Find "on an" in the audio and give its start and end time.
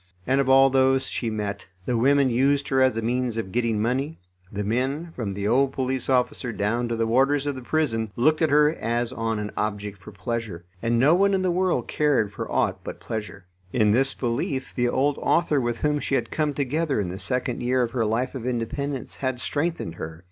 9.11-9.51